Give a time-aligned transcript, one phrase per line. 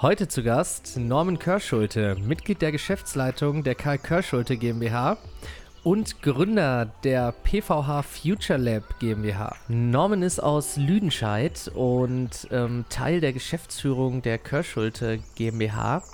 [0.00, 5.18] Heute zu Gast Norman Körschulte, Mitglied der Geschäftsleitung der Karl Körschulte GmbH
[5.82, 9.56] und Gründer der PVH Future Lab GmbH.
[9.66, 16.04] Norman ist aus Lüdenscheid und ähm, Teil der Geschäftsführung der Körschulte GmbH.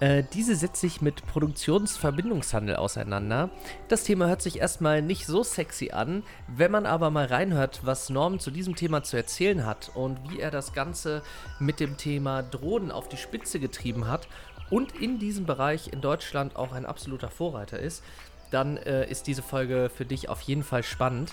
[0.00, 3.50] Äh, diese setzt sich mit Produktionsverbindungshandel auseinander.
[3.88, 6.24] Das Thema hört sich erstmal nicht so sexy an.
[6.48, 10.40] Wenn man aber mal reinhört, was Norm zu diesem Thema zu erzählen hat und wie
[10.40, 11.22] er das Ganze
[11.60, 14.26] mit dem Thema Drohnen auf die Spitze getrieben hat
[14.68, 18.02] und in diesem Bereich in Deutschland auch ein absoluter Vorreiter ist,
[18.50, 21.32] dann äh, ist diese Folge für dich auf jeden Fall spannend.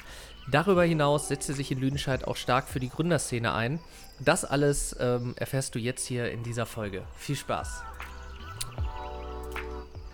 [0.50, 3.80] Darüber hinaus setzt er sich in Lüdenscheid auch stark für die Gründerszene ein.
[4.20, 7.04] Das alles ähm, erfährst du jetzt hier in dieser Folge.
[7.18, 7.91] Viel Spaß!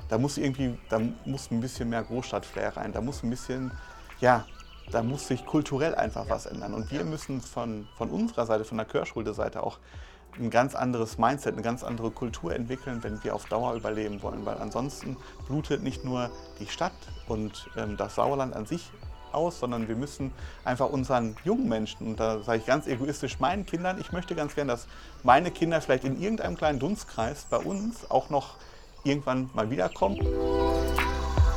[0.09, 2.93] Da muss irgendwie, da muss ein bisschen mehr Großstadtflair rein.
[2.93, 3.71] Da muss ein bisschen,
[4.20, 4.45] ja,
[4.91, 6.31] da muss sich kulturell einfach ja.
[6.31, 6.73] was ändern.
[6.73, 9.80] Und wir müssen von, von unserer Seite, von der Kirschschule-Seite auch
[10.39, 14.45] ein ganz anderes Mindset, eine ganz andere Kultur entwickeln, wenn wir auf Dauer überleben wollen.
[14.45, 16.94] Weil ansonsten blutet nicht nur die Stadt
[17.28, 18.91] und ähm, das Sauerland an sich
[19.31, 20.31] aus, sondern wir müssen
[20.63, 24.55] einfach unseren jungen Menschen, und da sage ich ganz egoistisch meinen Kindern, ich möchte ganz
[24.55, 24.88] gern, dass
[25.23, 28.55] meine Kinder vielleicht in irgendeinem kleinen Dunstkreis bei uns auch noch
[29.03, 30.17] irgendwann mal wiederkommen.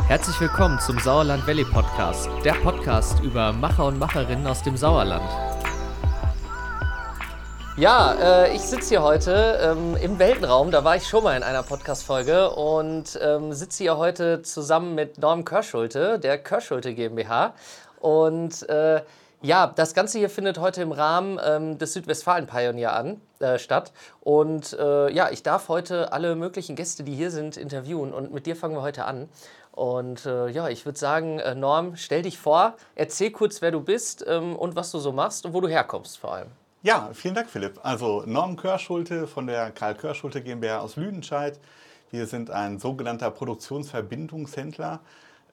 [0.07, 5.23] Herzlich willkommen zum Sauerland Valley Podcast, der Podcast über Macher und Macherinnen aus dem Sauerland.
[7.77, 11.43] Ja, äh, ich sitze hier heute ähm, im Weltenraum, da war ich schon mal in
[11.43, 17.55] einer Podcast-Folge und ähm, sitze hier heute zusammen mit Norm Körschulte, der Körschulte GmbH.
[18.01, 19.03] Und äh,
[19.43, 23.93] ja, das Ganze hier findet heute im Rahmen ähm, des Südwestfalen Pioneer an, äh, statt.
[24.21, 28.13] Und äh, ja, ich darf heute alle möglichen Gäste, die hier sind, interviewen.
[28.13, 29.29] Und mit dir fangen wir heute an.
[29.73, 33.81] Und äh, ja, ich würde sagen, äh, Norm, stell dich vor, erzähl kurz, wer du
[33.81, 36.49] bist ähm, und was du so machst und wo du herkommst vor allem.
[36.83, 37.79] Ja, vielen Dank, Philipp.
[37.83, 41.59] Also Norm Körschulte von der Karl Körschulte GmbH aus Lüdenscheid.
[42.11, 45.01] Wir sind ein sogenannter Produktionsverbindungshändler.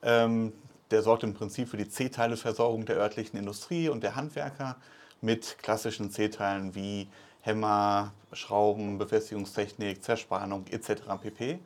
[0.03, 0.53] Ähm,
[0.91, 4.77] der sorgt im Prinzip für die C-Teile-Versorgung der örtlichen Industrie und der Handwerker
[5.21, 7.07] mit klassischen C-Teilen wie
[7.41, 11.03] Hämmer, Schrauben, Befestigungstechnik, Zerspannung etc.
[11.21, 11.59] pp.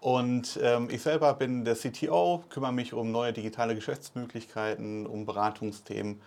[0.00, 6.20] Und ähm, ich selber bin der CTO, kümmere mich um neue digitale Geschäftsmöglichkeiten, um Beratungsthemen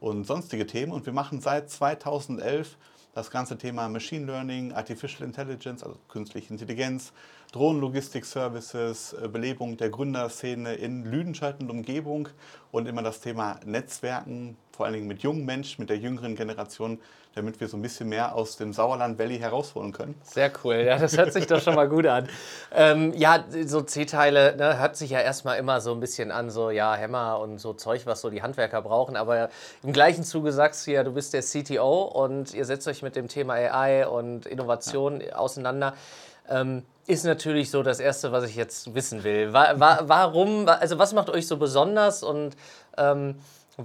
[0.00, 0.92] und sonstige Themen.
[0.92, 2.76] Und wir machen seit 2011
[3.14, 7.12] das ganze Thema Machine Learning, Artificial Intelligence, also künstliche Intelligenz,
[7.52, 12.28] Drohnenlogistik-Services, äh, Belebung der Gründerszene in Lüdenscheid und Umgebung
[12.70, 16.98] und immer das Thema Netzwerken, vor allen Dingen mit jungen Menschen, mit der jüngeren Generation,
[17.34, 20.14] damit wir so ein bisschen mehr aus dem Sauerland Valley herausholen können.
[20.22, 22.30] Sehr cool, ja, das hört sich doch schon mal gut an.
[22.74, 26.70] Ähm, ja, so C-Teile ne, hört sich ja erstmal immer so ein bisschen an, so
[26.70, 29.50] ja, Hämmer und so Zeug, was so die Handwerker brauchen, aber
[29.82, 33.16] im gleichen Zuge sagst du ja, du bist der CTO und ihr setzt euch mit
[33.16, 35.34] dem Thema AI und Innovation ja.
[35.34, 35.92] auseinander.
[36.48, 39.52] Ähm, ist natürlich so das Erste, was ich jetzt wissen will.
[39.52, 42.56] warum, also was macht euch so besonders und
[42.96, 43.34] ähm,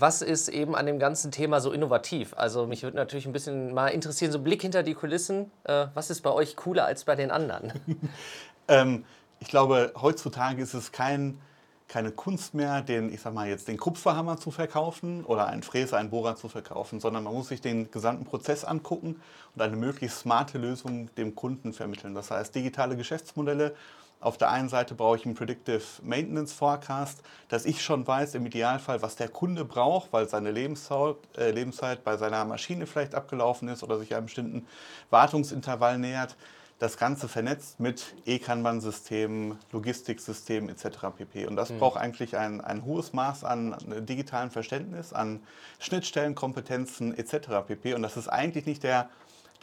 [0.02, 2.34] was ist eben an dem ganzen Thema so innovativ?
[2.38, 5.52] Also mich würde natürlich ein bisschen mal interessieren, so Blick hinter die Kulissen.
[5.64, 7.74] Äh, was ist bei euch cooler als bei den anderen?
[8.68, 9.06] ähm,
[9.40, 11.40] ich glaube, heutzutage ist es kein
[11.88, 15.98] keine Kunst mehr, den, ich sag mal jetzt den Kupferhammer zu verkaufen oder einen Fräser,
[15.98, 19.22] einen Bohrer zu verkaufen, sondern man muss sich den gesamten Prozess angucken
[19.54, 22.16] und eine möglichst smarte Lösung dem Kunden vermitteln.
[22.16, 23.76] Das heißt, digitale Geschäftsmodelle.
[24.20, 28.46] Auf der einen Seite brauche ich einen Predictive Maintenance Forecast, dass ich schon weiß im
[28.46, 33.68] Idealfall, was der Kunde braucht, weil seine Lebenszeit, äh, Lebenszeit bei seiner Maschine vielleicht abgelaufen
[33.68, 34.68] ist oder sich einem bestimmten
[35.10, 36.36] Wartungsintervall nähert
[36.80, 41.08] das Ganze vernetzt mit E-Kanban-Systemen, Logistiksystemen etc.
[41.16, 41.48] pp.
[41.48, 41.80] Und das mhm.
[41.80, 45.42] braucht eigentlich ein, ein hohes Maß an digitalen Verständnis, an
[45.80, 47.66] Schnittstellenkompetenzen etc.
[47.66, 47.94] pp.
[47.94, 49.10] Und das ist eigentlich nicht der,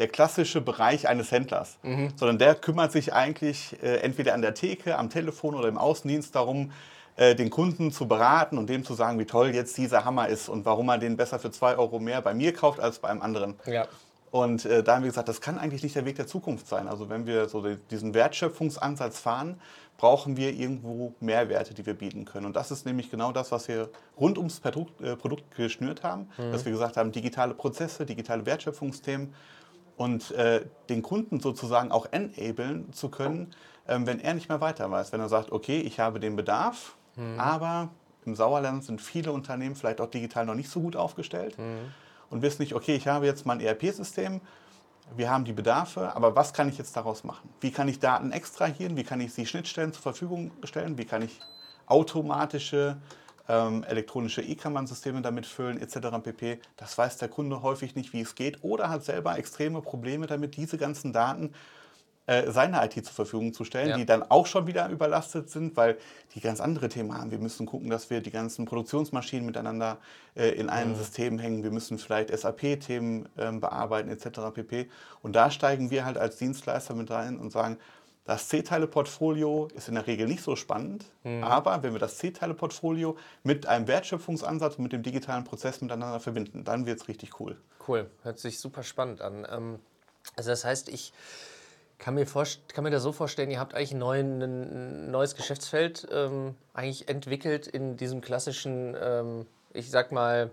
[0.03, 2.13] der klassische Bereich eines Händlers, mhm.
[2.17, 6.35] sondern der kümmert sich eigentlich äh, entweder an der Theke, am Telefon oder im Außendienst
[6.35, 6.73] darum,
[7.15, 10.49] äh, den Kunden zu beraten und dem zu sagen, wie toll jetzt dieser Hammer ist
[10.49, 13.23] und warum er den besser für zwei Euro mehr bei mir kauft als bei einem
[13.23, 13.55] anderen.
[13.65, 13.87] Ja.
[14.33, 16.89] Und äh, da haben wir gesagt, das kann eigentlich nicht der Weg der Zukunft sein.
[16.89, 17.62] Also wenn wir so
[17.93, 19.61] diesen Wertschöpfungsansatz fahren,
[19.99, 22.47] brauchen wir irgendwo Mehrwerte, die wir bieten können.
[22.47, 23.88] Und das ist nämlich genau das, was wir
[24.19, 26.50] rund ums Produkt, äh, Produkt geschnürt haben, mhm.
[26.50, 29.32] dass wir gesagt haben, digitale Prozesse, digitale Wertschöpfungsthemen
[29.97, 33.55] und äh, den Kunden sozusagen auch enablen zu können,
[33.87, 35.12] ähm, wenn er nicht mehr weiter weiß.
[35.12, 37.39] Wenn er sagt, okay, ich habe den Bedarf, mhm.
[37.39, 37.91] aber
[38.25, 41.59] im Sauerland sind viele Unternehmen vielleicht auch digital noch nicht so gut aufgestellt.
[41.59, 41.93] Mhm
[42.33, 44.41] und wissen nicht, okay, ich habe jetzt mein ERP-System,
[45.15, 47.50] wir haben die Bedarfe, aber was kann ich jetzt daraus machen?
[47.61, 48.97] Wie kann ich Daten extrahieren?
[48.97, 50.97] Wie kann ich sie Schnittstellen zur Verfügung stellen?
[50.97, 51.38] Wie kann ich
[51.87, 52.97] automatische
[53.49, 55.99] ähm, elektronische E-Kammern-Systeme damit füllen, etc.
[56.23, 56.61] pp.
[56.77, 60.56] Das weiß der Kunde häufig nicht, wie es geht oder hat selber extreme Probleme damit,
[60.56, 61.53] diese ganzen Daten
[62.27, 63.97] äh, seine IT zur Verfügung zu stellen, Ja.
[63.97, 65.99] die dann auch schon wieder überlastet sind, weil
[66.37, 67.33] die ganz andere Themen haben.
[67.33, 69.99] Wir müssen gucken, dass wir die ganzen Produktionsmaschinen miteinander
[70.37, 71.65] äh, in einem System hängen.
[71.65, 74.55] Wir müssen vielleicht SAP-Themen ähm, bearbeiten etc.
[74.55, 74.88] pp.
[75.21, 77.77] Und da steigen wir halt als Dienstleister mit rein und sagen,
[78.25, 83.67] das C-Teile-Portfolio ist in der Regel nicht so spannend, aber wenn wir das C-Teile-Portfolio mit
[83.67, 87.61] einem Wertschöpfungsansatz und mit dem digitalen Prozess miteinander verbinden, dann wird es richtig cool.
[87.87, 89.45] Cool, hört sich super spannend an.
[89.51, 89.79] Ähm,
[90.37, 91.13] also das heißt, ich
[91.99, 96.09] kann mir, kann mir das so vorstellen, ihr habt eigentlich ein, neuen, ein neues Geschäftsfeld
[96.13, 100.51] ähm, eigentlich entwickelt in diesem klassischen, ähm, ich sag mal,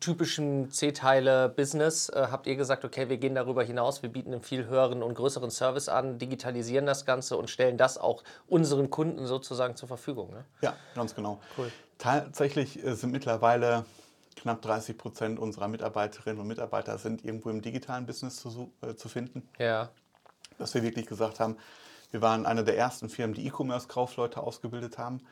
[0.00, 2.08] typischen C-Teile-Business.
[2.10, 5.14] Äh, habt ihr gesagt, okay, wir gehen darüber hinaus, wir bieten einen viel höheren und
[5.14, 10.30] größeren Service an, digitalisieren das Ganze und stellen das auch unseren Kunden sozusagen zur Verfügung.
[10.30, 10.44] Ne?
[10.60, 11.40] Ja, ganz genau.
[11.58, 11.70] Cool.
[11.98, 13.84] Tatsächlich äh, sind mittlerweile
[14.36, 19.08] knapp 30 Prozent unserer Mitarbeiterinnen und Mitarbeiter sind irgendwo im digitalen Business zu, äh, zu
[19.08, 19.48] finden.
[19.58, 19.90] Ja,
[20.58, 21.56] Dass wir wirklich gesagt haben,
[22.12, 25.22] wir waren eine der ersten Firmen, die E-Commerce-Kaufleute ausgebildet haben,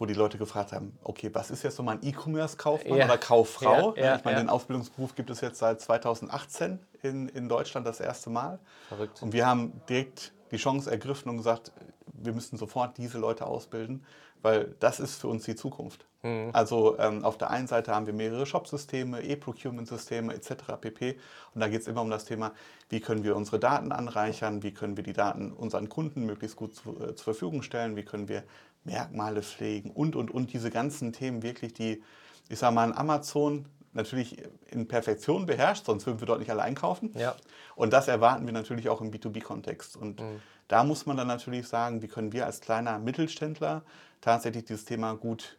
[0.00, 3.04] wo die Leute gefragt haben, okay, was ist jetzt so mein E-Commerce-Kaufmann Ja.
[3.06, 3.94] oder Kauffrau?
[3.96, 8.00] Ja, ja, ich meine, den Ausbildungsberuf gibt es jetzt seit 2018 in, in Deutschland das
[8.00, 8.58] erste Mal.
[8.88, 9.22] Verrückt.
[9.22, 11.72] Und wir haben direkt die Chance ergriffen und gesagt,
[12.06, 14.04] wir müssen sofort diese Leute ausbilden,
[14.42, 16.06] weil das ist für uns die Zukunft.
[16.22, 16.50] Mhm.
[16.52, 20.54] Also ähm, auf der einen Seite haben wir mehrere Shop-Systeme, E-Procurement-Systeme etc.
[20.80, 21.18] pp.
[21.54, 22.52] Und da geht es immer um das Thema,
[22.88, 26.74] wie können wir unsere Daten anreichern, wie können wir die Daten unseren Kunden möglichst gut
[26.74, 28.42] zu, äh, zur Verfügung stellen, wie können wir
[28.88, 32.02] Merkmale pflegen und, und, und diese ganzen Themen wirklich, die,
[32.48, 36.62] ich sage mal, an Amazon natürlich in Perfektion beherrscht, sonst würden wir dort nicht alle
[36.62, 37.12] einkaufen.
[37.18, 37.34] Ja.
[37.74, 39.96] Und das erwarten wir natürlich auch im B2B-Kontext.
[39.96, 40.22] Und
[40.68, 43.82] da muss man dann natürlich sagen, wie können wir als kleiner Mittelständler
[44.20, 45.58] tatsächlich dieses Thema gut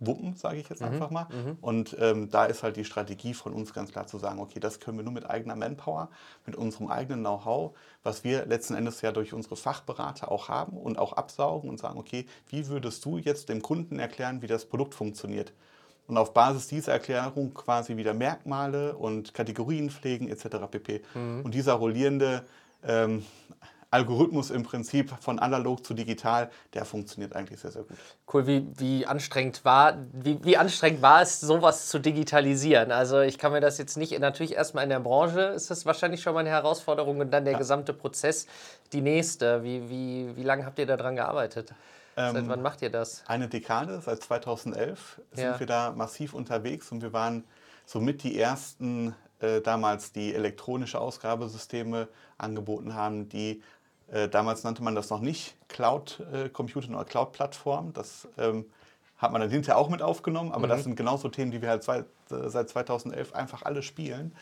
[0.00, 1.26] wuppen, sage ich jetzt einfach mal.
[1.60, 4.80] Und ähm, da ist halt die Strategie von uns ganz klar zu sagen, okay, das
[4.80, 6.08] können wir nur mit eigener Manpower,
[6.46, 10.98] mit unserem eigenen Know-how, was wir letzten Endes ja durch unsere Fachberater auch haben und
[10.98, 14.94] auch absaugen und sagen, okay, wie würdest du jetzt dem Kunden erklären, wie das Produkt
[14.94, 15.52] funktioniert?
[16.06, 20.46] Und auf Basis dieser Erklärung quasi wieder Merkmale und Kategorien pflegen etc.
[20.70, 21.02] pp.
[21.44, 22.44] Und dieser rollierende
[22.82, 23.24] ähm,
[23.90, 27.96] Algorithmus im Prinzip von analog zu digital, der funktioniert eigentlich sehr, sehr gut.
[28.32, 32.92] Cool, wie, wie anstrengend war, wie, wie anstrengend war es, sowas zu digitalisieren?
[32.92, 36.20] Also ich kann mir das jetzt nicht, natürlich erstmal in der Branche ist das wahrscheinlich
[36.20, 38.46] schon mal eine Herausforderung und dann der gesamte Prozess
[38.92, 39.62] die nächste.
[39.64, 41.72] Wie, wie, wie lange habt ihr daran gearbeitet?
[42.16, 43.22] Seit wann macht ihr das?
[43.28, 45.60] Eine Dekade, seit 2011 sind Ja.
[45.60, 47.44] wir da massiv unterwegs und wir waren
[47.86, 53.62] somit die ersten äh, damals, die elektronische Ausgabesysteme angeboten haben, die
[54.12, 57.92] äh, damals nannte man das noch nicht Cloud äh, Computing oder Cloud Plattform.
[57.92, 58.64] Das ähm,
[59.18, 61.82] hat man dann hinterher auch mit aufgenommen, aber das sind genauso Themen, die wir halt
[61.82, 62.04] zwei, äh,
[62.46, 64.34] seit 2011 einfach alle spielen.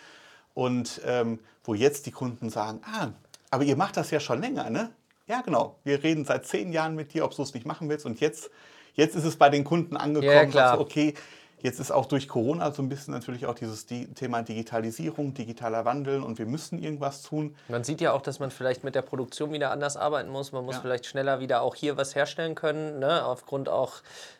[0.55, 3.09] Und ähm, wo jetzt die Kunden sagen, ah,
[3.51, 4.91] aber ihr macht das ja schon länger, ne?
[5.27, 5.77] Ja, genau.
[5.85, 8.07] Wir reden seit zehn Jahren mit dir, ob du es nicht machen willst.
[8.07, 8.51] Und jetzt,
[8.95, 10.71] jetzt ist es bei den Kunden angekommen, Ja, klar.
[10.71, 11.15] dass so, okay,
[11.63, 15.85] jetzt ist auch durch Corona so ein bisschen natürlich auch dieses Di Thema Digitalisierung, digitaler
[15.85, 17.57] Wandel und wir müssen irgendwas tun.
[17.69, 20.53] Man sieht ja auch, dass man vielleicht mit der Produktion wieder anders arbeiten muss.
[20.53, 20.81] Man muss Ja.
[20.83, 23.25] vielleicht schneller wieder auch hier was herstellen können, ne?
[23.25, 23.95] aufgrund auch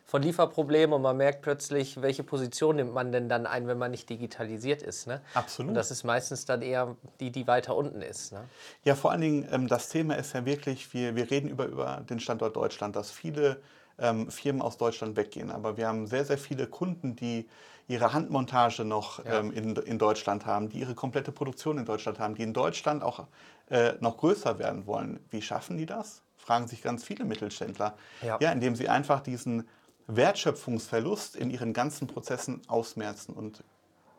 [0.05, 0.93] von Lieferproblemen.
[0.93, 4.81] Und man merkt plötzlich, welche Position nimmt man denn dann ein, wenn man nicht digitalisiert
[4.81, 5.07] ist.
[5.07, 5.21] Ne?
[5.33, 5.69] Absolut.
[5.69, 8.31] Und das ist meistens dann eher die, die weiter unten ist.
[8.31, 8.39] Ne?
[8.83, 12.03] Ja, vor allen Dingen, ähm, das Thema ist ja wirklich, wir, wir reden über, über
[12.09, 13.61] den Standort Deutschland, dass viele
[13.99, 15.51] ähm, Firmen aus Deutschland weggehen.
[15.51, 17.47] Aber wir haben sehr, sehr viele Kunden, die
[17.87, 19.39] ihre Handmontage noch Ja.
[19.39, 23.01] ähm, in, in Deutschland haben, die ihre komplette Produktion in Deutschland haben, die in Deutschland
[23.01, 23.27] auch
[23.69, 25.19] äh, noch größer werden wollen.
[25.29, 26.21] Wie schaffen die das?
[26.37, 27.95] Fragen sich ganz viele Mittelständler.
[28.21, 28.37] Ja.
[28.41, 29.67] ja indem sie einfach diesen
[30.07, 33.63] Wertschöpfungsverlust in ihren ganzen Prozessen ausmerzen und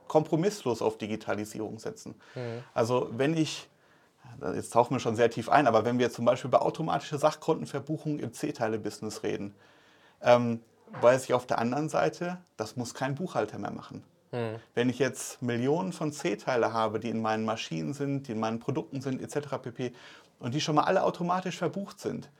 [0.06, 2.14] kompromisslos auf Digitalisierung setzen.
[2.74, 3.68] Also wenn ich,
[4.54, 8.18] jetzt tauchen wir schon sehr tief ein, aber wenn wir zum Beispiel über automatische Sachkontenverbuchung
[8.18, 9.54] im C-Teile-Business reden,
[10.22, 10.60] ähm,
[11.00, 14.02] weiß ich auf der anderen Seite, das muss kein Buchhalter mehr machen.
[14.74, 18.58] Wenn ich jetzt Millionen von C-Teile habe, die in meinen Maschinen sind, die in meinen
[18.58, 19.56] Produkten sind, etc.
[19.62, 19.92] pp.
[20.38, 22.30] und die schon mal alle automatisch verbucht sind,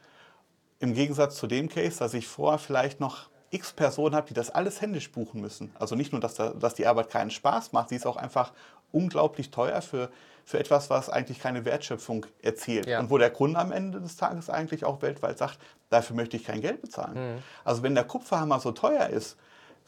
[0.80, 4.50] im Gegensatz zu dem Case, dass ich vorher vielleicht noch x Personen habe, die das
[4.50, 5.74] alles händisch buchen müssen.
[5.78, 8.52] Also nicht nur, dass, da, dass die Arbeit keinen Spaß macht, sie ist auch einfach
[8.92, 10.10] unglaublich teuer für,
[10.48, 12.86] für etwas, was eigentlich keine Wertschöpfung erzielt.
[12.86, 13.00] Ja.
[13.00, 15.58] Und wo der Kunde am Ende des Tages eigentlich auch weltweit sagt,
[15.90, 17.42] dafür möchte ich kein Geld bezahlen.
[17.64, 19.36] Also wenn der Kupferhammer so teuer ist,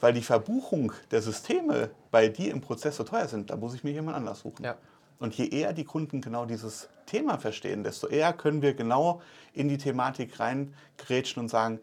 [0.02, 3.84] weil die Verbuchung der Systeme bei dir im Prozess so teuer sind, da muss ich
[3.84, 4.62] mir jemand anders suchen.
[4.62, 4.76] Ja.
[5.18, 9.22] Und je eher die Kunden genau dieses Thema verstehen, desto eher können wir genau
[9.54, 11.80] in die Thematik reingrätschen und sagen,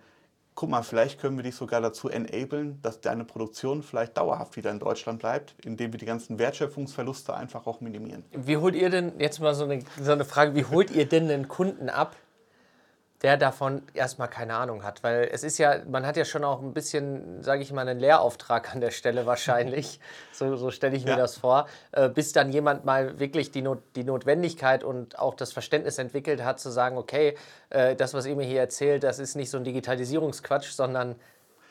[0.58, 4.72] guck mal, vielleicht können wir dich sogar dazu enablen, dass deine Produktion vielleicht dauerhaft wieder
[4.72, 8.26] in Deutschland bleibt, indem wir die ganzen Wertschöpfungsverluste einfach auch minimieren.
[8.32, 11.30] Wie holt ihr denn, jetzt mal so eine, so eine Frage, wie holt ihr denn
[11.30, 12.16] einen Kunden ab,
[13.24, 15.04] der davon erstmal keine Ahnung hat.
[15.04, 18.00] Weil es ist ja, man hat ja schon auch ein bisschen, sage ich mal, einen
[18.00, 20.00] Lehrauftrag an der Stelle wahrscheinlich.
[20.32, 21.18] so, so stelle ich mir ja.
[21.18, 21.68] das vor.
[21.92, 26.44] Äh, bis dann jemand mal wirklich die, Not, die Notwendigkeit und auch das Verständnis entwickelt
[26.44, 27.36] hat, zu sagen, okay,
[27.72, 31.16] äh, das, was ihr mir hier erzählt, das ist nicht so ein Digitalisierungsquatsch, sondern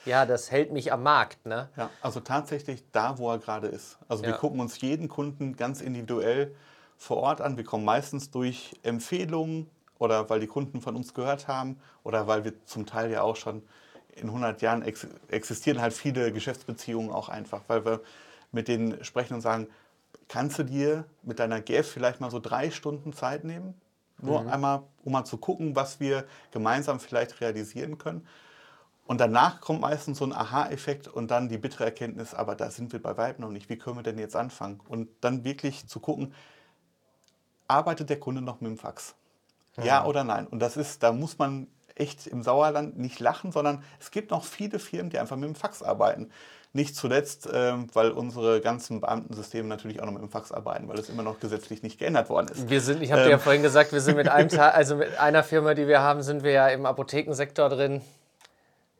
[0.04, 1.46] ja, das hält mich am Markt.
[1.46, 1.68] Ne?
[1.76, 3.98] Ja, also tatsächlich da, wo er gerade ist.
[4.08, 4.30] Also ja.
[4.30, 6.54] wir gucken uns jeden Kunden ganz individuell
[6.96, 7.56] vor Ort an.
[7.56, 12.44] Wir kommen meistens durch Empfehlungen, oder weil die Kunden von uns gehört haben oder weil
[12.44, 13.62] wir zum Teil ja auch schon
[14.14, 18.00] in 100 Jahren ex existieren halt viele Geschäftsbeziehungen auch einfach, weil wir
[18.52, 19.68] mit denen sprechen und sagen,
[20.28, 23.74] kannst du dir mit deiner GF vielleicht mal so drei Stunden Zeit nehmen?
[24.18, 24.48] Nur mhm.
[24.48, 28.26] einmal, um mal zu gucken, was wir gemeinsam vielleicht realisieren können.
[29.06, 32.92] Und danach kommt meistens so ein Aha-Effekt und dann die bittere Erkenntnis, aber da sind
[32.92, 33.68] wir bei Weib noch nicht.
[33.68, 34.80] Wie können wir denn jetzt anfangen?
[34.88, 36.34] Und dann wirklich zu gucken,
[37.68, 39.14] arbeitet der Kunde noch mit dem Fax?
[39.82, 40.46] Ja oder nein?
[40.46, 41.66] Und das ist, da muss man
[41.96, 45.54] echt im Sauerland nicht lachen, sondern es gibt noch viele Firmen, die einfach mit dem
[45.54, 46.30] Fax arbeiten.
[46.72, 50.98] Nicht zuletzt, ähm, weil unsere ganzen Beamtensysteme natürlich auch noch mit dem Fax arbeiten, weil
[50.98, 52.68] es immer noch gesetzlich nicht geändert worden ist.
[52.68, 53.26] Wir sind, ich habe ähm.
[53.26, 53.42] dir ja ähm.
[53.42, 56.42] vorhin gesagt, wir sind mit einem Teil, also mit einer Firma, die wir haben, sind
[56.42, 58.02] wir ja im Apothekensektor drin.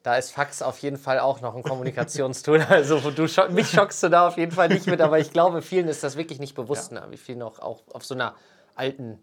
[0.02, 2.64] Da ist Fax auf jeden Fall auch noch ein Kommunikationstool.
[2.71, 5.61] Also du schock, mich schockst du da auf jeden Fall nicht mit, aber ich glaube,
[5.61, 7.00] vielen ist das wirklich nicht bewusst, ja.
[7.00, 7.06] ne?
[7.11, 8.37] wie viel noch auch auf so einer
[8.75, 9.18] alten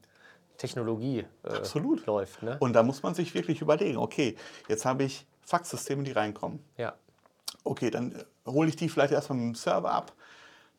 [0.58, 2.44] Technologie äh, läuft.
[2.44, 2.58] Ne?
[2.60, 4.36] Und da muss man sich wirklich überlegen, okay,
[4.68, 6.60] jetzt habe ich Faxsysteme, die reinkommen.
[6.78, 6.94] Ja.
[7.64, 10.14] Okay, dann äh, hole ich die vielleicht erstmal mit dem Server ab,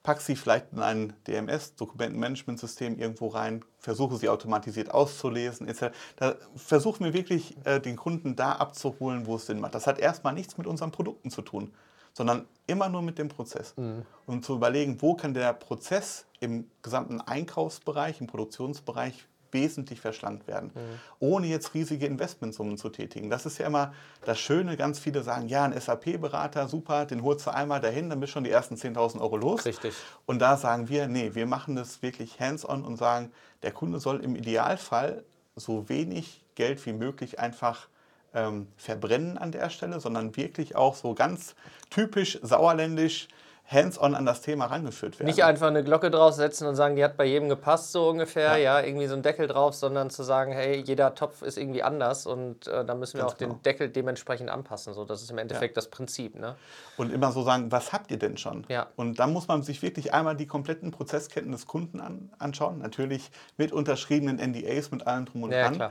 [0.02, 5.87] packe sie vielleicht in ein DMS, Dokumentenmanagementsystem, irgendwo rein, versuche sie automatisiert auszulesen, etc.
[6.16, 9.75] Da versuchen wir wirklich, äh, den Kunden da abzuholen, wo es Sinn macht.
[9.75, 11.73] Das hat erstmal nichts mit unseren Produkten zu tun,
[12.12, 13.75] sondern immer nur mit dem Prozess.
[13.76, 14.02] Mhm.
[14.26, 20.70] Und zu überlegen, wo kann der Prozess im gesamten Einkaufsbereich, im Produktionsbereich wesentlich verschlankt werden,
[20.75, 20.80] mhm.
[21.20, 23.30] ohne jetzt riesige Investmentsummen zu tätigen.
[23.30, 23.94] Das ist ja immer
[24.26, 28.20] das Schöne, ganz viele sagen, ja, ein SAP-Berater, super, den holst du einmal dahin, dann
[28.20, 29.64] bist schon die ersten 10.000 Euro los.
[29.64, 29.94] Richtig.
[30.26, 33.32] Und da sagen wir, nee, wir machen das wirklich hands-on und sagen,
[33.62, 35.25] der Kunde soll im Idealfall
[35.56, 37.88] so wenig Geld wie möglich einfach
[38.34, 41.54] ähm, verbrennen an der Stelle, sondern wirklich auch so ganz
[41.90, 43.28] typisch sauerländisch
[43.66, 45.26] hands-on an das Thema rangeführt werden.
[45.26, 48.78] Nicht einfach eine Glocke draufsetzen und sagen, die hat bei jedem gepasst, so ungefähr, ja,
[48.80, 52.26] ja irgendwie so ein Deckel drauf, sondern zu sagen, hey, jeder Topf ist irgendwie anders
[52.26, 53.54] und äh, da müssen wir Ganz auch genau.
[53.54, 54.92] den Deckel dementsprechend anpassen.
[54.92, 55.80] So, das ist im Endeffekt ja.
[55.80, 56.38] das Prinzip.
[56.38, 56.56] Ne?
[56.99, 58.66] Und immer so sagen, was habt ihr denn schon?
[58.68, 58.88] Ja.
[58.97, 63.30] Und dann muss man sich wirklich einmal die kompletten Prozessketten des Kunden an, anschauen, natürlich
[63.56, 65.78] mit unterschriebenen NDAs, mit allem drum und dran.
[65.78, 65.90] Ja,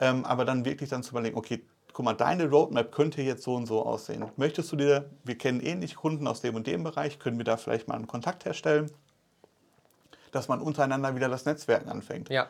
[0.00, 1.64] ähm, aber dann wirklich dann zu überlegen, okay,
[1.94, 4.26] guck mal, deine Roadmap könnte jetzt so und so aussehen.
[4.36, 7.56] Möchtest du dir, wir kennen ähnliche Kunden aus dem und dem Bereich, können wir da
[7.56, 8.90] vielleicht mal einen Kontakt herstellen,
[10.32, 12.28] dass man untereinander wieder das Netzwerken anfängt.
[12.28, 12.48] Ja.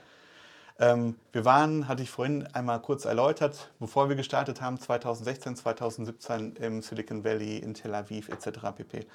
[0.81, 6.57] Ähm, wir waren, hatte ich vorhin einmal kurz erläutert, bevor wir gestartet haben, 2016, 2017
[6.57, 8.61] im Silicon Valley, in Tel Aviv etc.
[8.75, 9.07] pp.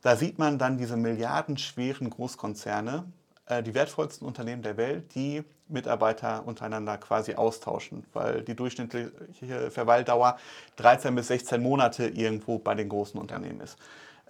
[0.00, 3.04] Da sieht man dann diese milliardenschweren Großkonzerne,
[3.64, 10.38] die wertvollsten Unternehmen der Welt, die Mitarbeiter untereinander quasi austauschen, weil die durchschnittliche Verweildauer
[10.76, 13.78] 13 bis 16 Monate irgendwo bei den großen Unternehmen ist.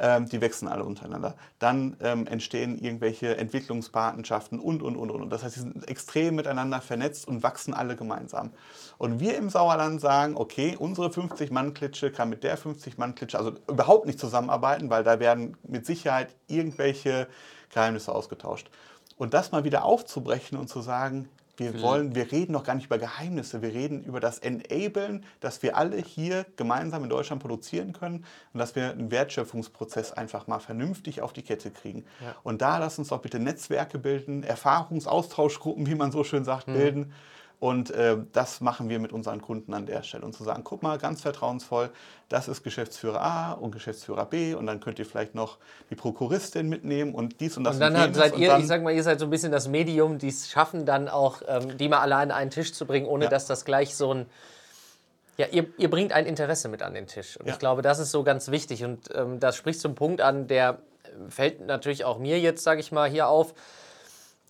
[0.00, 1.34] Ähm, die wechseln alle untereinander.
[1.58, 5.28] Dann ähm, entstehen irgendwelche Entwicklungspartnerschaften und, und, und, und.
[5.30, 8.52] Das heißt, sie sind extrem miteinander vernetzt und wachsen alle gemeinsam.
[8.98, 14.20] Und wir im Sauerland sagen, okay, unsere 50-Mann-Klitsche kann mit der 50-Mann-Klitsche also überhaupt nicht
[14.20, 17.26] zusammenarbeiten, weil da werden mit Sicherheit irgendwelche
[17.74, 18.70] Geheimnisse ausgetauscht.
[19.18, 22.86] Und das mal wieder aufzubrechen und zu sagen, wir wollen, wir reden noch gar nicht
[22.86, 27.92] über Geheimnisse, wir reden über das Enablen, dass wir alle hier gemeinsam in Deutschland produzieren
[27.92, 32.04] können und dass wir einen Wertschöpfungsprozess einfach mal vernünftig auf die Kette kriegen.
[32.20, 32.36] Ja.
[32.44, 36.74] Und da lass uns doch bitte Netzwerke bilden, Erfahrungsaustauschgruppen, wie man so schön sagt, mhm.
[36.74, 37.12] bilden
[37.60, 40.24] und äh, das machen wir mit unseren Kunden an der Stelle.
[40.24, 41.90] Und zu sagen, guck mal, ganz vertrauensvoll,
[42.28, 45.58] das ist Geschäftsführer A und Geschäftsführer B und dann könnt ihr vielleicht noch
[45.90, 47.74] die Prokuristin mitnehmen und dies und das.
[47.74, 50.18] Und dann und seid ihr, ich sag mal, ihr seid so ein bisschen das Medium,
[50.18, 53.24] die es schaffen, dann auch ähm, die mal allein an einen Tisch zu bringen, ohne
[53.24, 53.30] ja.
[53.30, 54.26] dass das gleich so ein
[55.36, 57.36] ja, ihr, ihr, bringt ein Interesse mit an den Tisch.
[57.36, 57.52] Und ja.
[57.52, 58.82] ich glaube, das ist so ganz wichtig.
[58.82, 60.78] Und ähm, das spricht zum Punkt an, der
[61.28, 63.54] fällt natürlich auch mir jetzt, sage ich mal, hier auf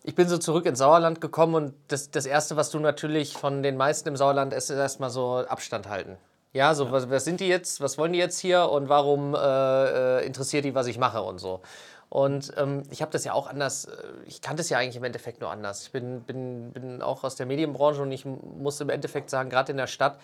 [0.08, 3.62] ich bin so zurück ins Sauerland gekommen und das, das Erste, was du natürlich von
[3.62, 6.16] den meisten im Sauerland ist, ist erstmal so Abstand halten.
[6.54, 6.92] Ja, so, ja.
[6.92, 10.64] Was, was, sind die jetzt, was wollen die jetzt hier und warum äh, äh interessiert
[10.64, 11.60] die, was ich mache und so.
[12.08, 13.90] Und ähm, ich habe das ja auch anders, äh,
[14.24, 15.82] ich kannte es ja eigentlich im Endeffekt nur anders.
[15.82, 19.72] Ich bin, bin, bin auch aus der Medienbranche und ich muss im Endeffekt sagen, gerade
[19.72, 20.18] in der Stadt,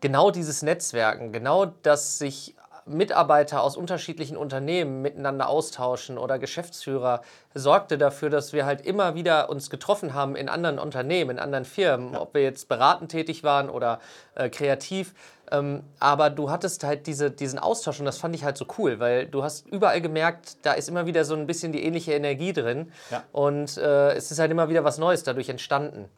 [0.00, 2.54] genau dieses Netzwerken, genau das sich
[2.86, 7.22] Mitarbeiter aus unterschiedlichen Unternehmen miteinander austauschen oder Geschäftsführer
[7.54, 11.64] sorgte dafür, dass wir halt immer wieder uns getroffen haben in anderen Unternehmen, in anderen
[11.64, 12.20] Firmen, ja.
[12.20, 14.00] ob wir jetzt beratend tätig waren oder
[14.34, 15.14] äh, kreativ.
[15.50, 19.00] Ähm, aber du hattest halt diese, diesen Austausch und das fand ich halt so cool,
[19.00, 22.52] weil du hast überall gemerkt, da ist immer wieder so ein bisschen die ähnliche Energie
[22.52, 23.22] drin ja.
[23.32, 26.08] und äh, es ist halt immer wieder was Neues dadurch entstanden.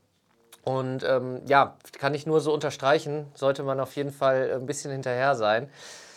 [0.62, 4.90] Und ähm, ja, kann ich nur so unterstreichen, sollte man auf jeden Fall ein bisschen
[4.92, 5.68] hinterher sein.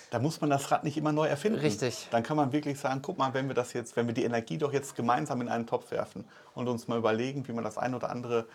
[0.09, 1.59] Da muss man das Rad nicht immer neu erfinden.
[1.59, 2.07] Richtig.
[2.11, 4.57] Dann kann man wirklich sagen, guck mal, wenn wir das jetzt, wenn wir die Energie
[4.57, 7.93] doch jetzt gemeinsam in einen Topf werfen und uns mal überlegen, wie man das ein
[7.93, 8.47] oder andere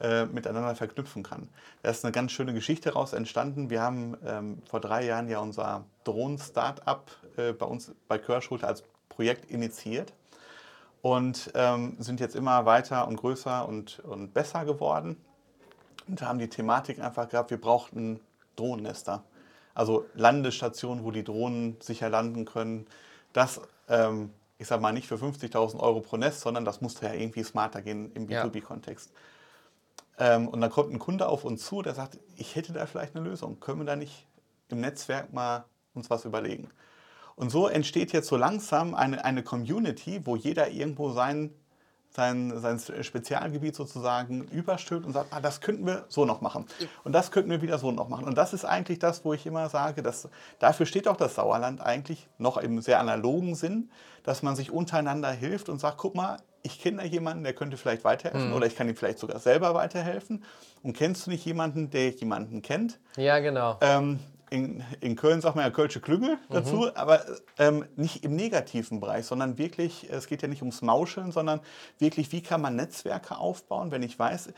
[0.00, 1.48] äh, miteinander verknüpfen kann.
[1.82, 3.70] Da ist eine ganz schöne Geschichte daraus entstanden.
[3.70, 8.84] Wir haben ähm, vor drei Jahren ja unser Drohnen-Startup äh, bei uns bei Körschulte als
[9.08, 10.12] Projekt initiiert
[11.02, 15.16] und ähm, sind jetzt immer weiter und größer und, und besser geworden
[16.08, 18.20] und haben die Thematik einfach gehabt, wir brauchten
[18.56, 19.22] Drohnennester.
[19.74, 22.86] Also Landestationen, wo die Drohnen sicher landen können.
[23.32, 27.14] Das, ähm, ich sage mal, nicht für 50.000 Euro pro Nest, sondern das musste ja
[27.14, 29.10] irgendwie smarter gehen im B2B-Kontext.
[30.18, 33.16] Ähm, und dann kommt ein Kunde auf uns zu, der sagt, ich hätte da vielleicht
[33.16, 33.58] eine Lösung.
[33.60, 34.26] Können wir da nicht
[34.68, 36.68] im Netzwerk mal uns was überlegen?
[37.36, 41.54] Und so entsteht jetzt so langsam eine, eine Community, wo jeder irgendwo sein
[42.10, 46.66] sein, sein Spezialgebiet sozusagen überstülpt und sagt, ah, das könnten wir so noch machen.
[47.04, 48.24] Und das könnten wir wieder so noch machen.
[48.24, 51.80] Und das ist eigentlich das, wo ich immer sage, dass, dafür steht auch das Sauerland
[51.80, 53.90] eigentlich noch im sehr analogen Sinn,
[54.24, 57.76] dass man sich untereinander hilft und sagt, guck mal, ich kenne da jemanden, der könnte
[57.76, 58.56] vielleicht weiterhelfen mhm.
[58.56, 60.44] oder ich kann ihm vielleicht sogar selber weiterhelfen.
[60.82, 62.98] Und kennst du nicht jemanden, der jemanden kennt?
[63.16, 63.78] Ja, genau.
[63.80, 64.18] Ähm,
[64.50, 66.90] in, in Köln sagt man ja Kölsche Klüngel dazu, mhm.
[66.94, 67.24] aber
[67.58, 71.60] ähm, nicht im negativen Bereich, sondern wirklich, es geht ja nicht ums Mauscheln, sondern
[71.98, 74.52] wirklich, wie kann man Netzwerke aufbauen, wenn ich weiß,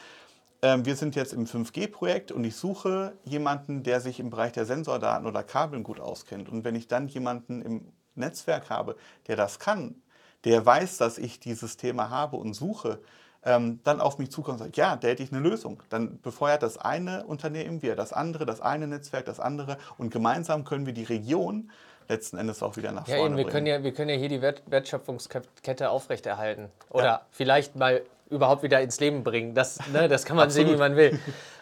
[0.62, 4.64] ähm, wir sind jetzt im 5G-Projekt und ich suche jemanden, der sich im Bereich der
[4.64, 6.48] Sensordaten oder Kabeln gut auskennt.
[6.48, 8.96] Und wenn ich dann jemanden im Netzwerk habe,
[9.26, 9.96] der das kann,
[10.44, 13.00] der weiß, dass ich dieses Thema habe und suche,
[13.44, 15.82] ähm, dann auf mich zukommt und sagt, ja, da hätte ich eine Lösung.
[15.88, 20.64] Dann befeuert das eine Unternehmen wieder das andere, das eine Netzwerk, das andere und gemeinsam
[20.64, 21.70] können wir die Region
[22.08, 23.52] letzten Endes auch wieder nach ja, vorne eben, wir bringen.
[23.52, 27.20] Können ja, wir können ja hier die Wertschöpfungskette aufrechterhalten oder ja.
[27.30, 29.54] vielleicht mal überhaupt wieder ins Leben bringen.
[29.54, 31.18] Das, ne, das kann man sehen, wie man will.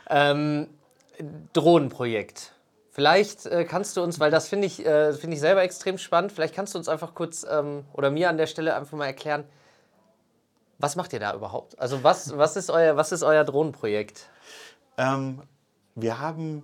[0.08, 0.66] Ähm,
[1.52, 2.52] Drohnenprojekt.
[2.90, 6.32] Vielleicht äh, kannst du uns, weil das finde ich, äh, find ich selber extrem spannend,
[6.32, 9.44] vielleicht kannst du uns einfach kurz ähm, oder mir an der Stelle einfach mal erklären,
[10.80, 11.78] was macht ihr da überhaupt?
[11.78, 14.28] Also was, was, ist, euer, was ist euer Drohnenprojekt?
[14.96, 15.42] Ähm,
[15.94, 16.62] wir haben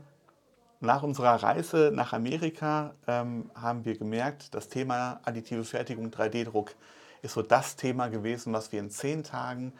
[0.80, 6.74] nach unserer Reise nach Amerika ähm, haben wir gemerkt, das Thema additive Fertigung, 3D-Druck
[7.22, 9.72] ist so das Thema gewesen, was wir in zehn Tagen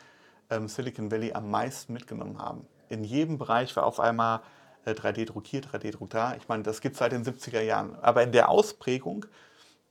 [0.51, 2.67] ähm, Silicon Valley am meisten mitgenommen haben.
[2.89, 4.41] In jedem Bereich war auf einmal
[4.85, 6.35] äh, 3D-Druck hier, 3D-Druck da.
[6.37, 7.97] Ich meine, das gibt es seit den 70er Jahren.
[8.01, 9.27] Aber in der Ausprägung,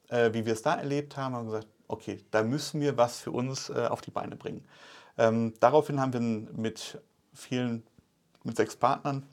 [0.09, 3.19] äh, wie wir es da erlebt haben, haben wir gesagt, okay, da müssen wir was
[3.19, 4.65] für uns äh, auf die Beine bringen.
[5.17, 6.99] Ähm, daraufhin haben wir mit
[7.33, 7.83] vielen,
[8.43, 9.25] mit sechs Partnern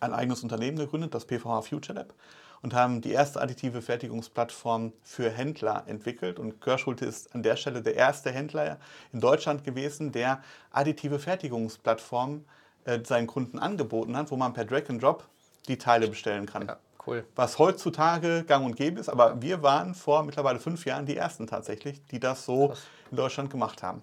[0.00, 2.14] ein eigenes Unternehmen gegründet, das PVH Future Lab,
[2.60, 6.38] und haben die erste additive Fertigungsplattform für Händler entwickelt.
[6.38, 8.78] Und Körschulte ist an der Stelle der erste Händler
[9.12, 12.44] in Deutschland gewesen, der additive Fertigungsplattformen
[12.84, 15.28] äh, seinen Kunden angeboten hat, wo man per Drag and Drop
[15.68, 16.66] die Teile bestellen kann.
[16.66, 16.78] Ja.
[17.08, 17.24] Cool.
[17.36, 21.46] Was heutzutage gang und gäbe ist, aber wir waren vor mittlerweile fünf Jahren die Ersten
[21.46, 22.82] tatsächlich, die das so Krass.
[23.10, 24.02] in Deutschland gemacht haben.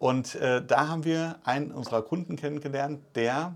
[0.00, 3.54] Und äh, da haben wir einen unserer Kunden kennengelernt, der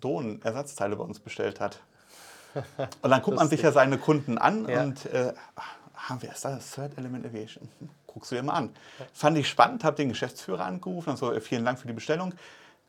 [0.00, 1.80] Drohnenersatzteile bei uns bestellt hat.
[3.02, 4.82] Und dann guckt man sich ja seine Kunden an ja.
[4.82, 5.34] und äh,
[5.94, 7.68] haben wir erst das Third Element Aviation?
[7.80, 8.70] Hm, guckst du dir mal an.
[9.12, 12.32] Fand ich spannend, habe den Geschäftsführer angerufen und so, äh, vielen Dank für die Bestellung.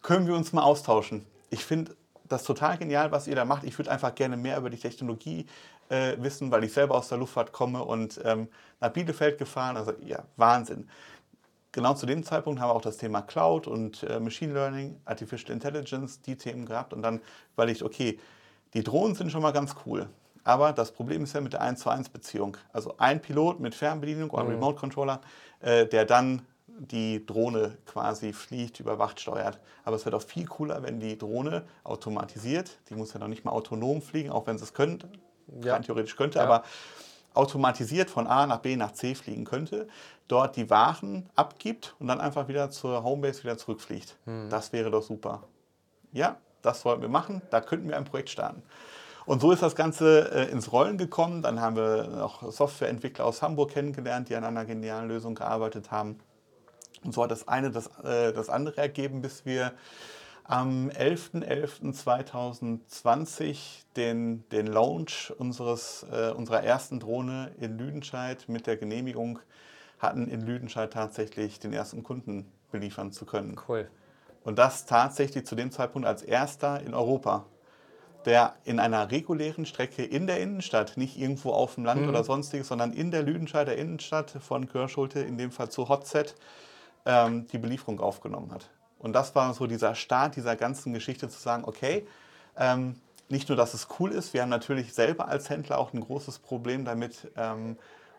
[0.03, 1.25] Können wir uns mal austauschen?
[1.49, 1.97] Ich finde,
[2.27, 3.63] das ist total genial, was ihr da macht.
[3.63, 5.45] Ich würde einfach gerne mehr über die Technologie
[5.89, 8.47] äh, wissen, weil ich selber aus der Luftfahrt komme und ähm,
[8.79, 9.77] nach Bielefeld gefahren.
[9.77, 10.89] Also ja, Wahnsinn.
[11.71, 15.51] Genau zu dem Zeitpunkt haben wir auch das Thema Cloud und äh, Machine Learning, Artificial
[15.51, 17.21] Intelligence, die Themen gehabt und dann
[17.53, 18.19] überlegt, okay,
[18.73, 20.09] die Drohnen sind schon mal ganz cool.
[20.43, 22.57] Aber das Problem ist ja mit der 1 zu 1 Beziehung.
[22.71, 24.51] Also ein Pilot mit Fernbedienung oder mhm.
[24.51, 25.21] Remote Controller,
[25.59, 26.41] äh, der dann
[26.79, 29.59] die Drohne quasi fliegt, überwacht, steuert.
[29.83, 33.45] Aber es wird auch viel cooler, wenn die Drohne automatisiert, die muss ja noch nicht
[33.45, 35.09] mal autonom fliegen, auch wenn sie es könnte,
[35.61, 35.73] ja.
[35.73, 36.45] rein theoretisch könnte, ja.
[36.45, 36.63] aber
[37.33, 39.87] automatisiert von A nach B nach C fliegen könnte,
[40.27, 44.17] dort die Waren abgibt und dann einfach wieder zur Homebase wieder zurückfliegt.
[44.25, 44.49] Hm.
[44.49, 45.43] Das wäre doch super.
[46.11, 48.63] Ja, das wollten wir machen, da könnten wir ein Projekt starten.
[49.27, 51.41] Und so ist das Ganze äh, ins Rollen gekommen.
[51.41, 56.17] Dann haben wir noch Softwareentwickler aus Hamburg kennengelernt, die an einer genialen Lösung gearbeitet haben.
[57.03, 59.71] Und so hat das eine das, äh, das andere ergeben, bis wir
[60.43, 69.39] am 11.11.2020 den, den Launch unseres, äh, unserer ersten Drohne in Lüdenscheid mit der Genehmigung
[69.99, 73.59] hatten, in Lüdenscheid tatsächlich den ersten Kunden beliefern zu können.
[73.67, 73.89] Cool.
[74.43, 77.45] Und das tatsächlich zu dem Zeitpunkt als erster in Europa,
[78.25, 82.09] der in einer regulären Strecke in der Innenstadt, nicht irgendwo auf dem Land mhm.
[82.09, 86.35] oder sonstiges, sondern in der Lüdenscheider Innenstadt von Körschulte, in dem Fall zu Hotset,
[87.07, 88.69] ähm, die Belieferung aufgenommen hat.
[88.99, 92.05] Und das war so dieser Start dieser ganzen Geschichte zu sagen, okay,
[92.57, 96.01] ähm, nicht nur, dass es cool ist, wir haben natürlich selber als Händler auch ein
[96.01, 97.77] großes Problem damit, ähm,